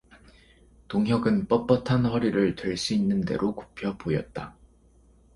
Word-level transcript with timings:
동혁은 0.87 1.47
뻣뻣한 1.47 2.07
허리를 2.09 2.55
될 2.55 2.75
수 2.75 2.95
있는 2.95 3.21
대로 3.23 3.53
굽혀 3.53 3.99
보였다. 3.99 4.57